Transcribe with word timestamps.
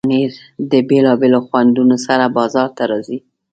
پنېر 0.05 0.33
د 0.71 0.73
بیلابیلو 0.89 1.39
خوندونو 1.47 1.95
سره 2.05 2.33
بازار 2.37 2.69
ته 2.77 2.83
راځي. 2.91 3.17